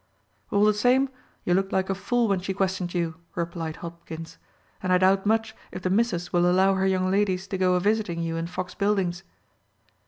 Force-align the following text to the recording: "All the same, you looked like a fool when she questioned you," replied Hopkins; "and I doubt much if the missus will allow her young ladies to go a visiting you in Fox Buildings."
"All 0.49 0.65
the 0.65 0.73
same, 0.73 1.09
you 1.45 1.53
looked 1.53 1.71
like 1.71 1.87
a 1.87 1.93
fool 1.93 2.27
when 2.27 2.39
she 2.39 2.55
questioned 2.55 2.95
you," 2.95 3.17
replied 3.35 3.75
Hopkins; 3.85 4.39
"and 4.81 4.91
I 4.91 4.97
doubt 4.97 5.27
much 5.27 5.55
if 5.71 5.83
the 5.83 5.91
missus 5.91 6.33
will 6.33 6.49
allow 6.49 6.73
her 6.73 6.87
young 6.87 7.11
ladies 7.11 7.45
to 7.49 7.57
go 7.59 7.75
a 7.75 7.79
visiting 7.79 8.23
you 8.23 8.35
in 8.35 8.47
Fox 8.47 8.73
Buildings." 8.73 9.21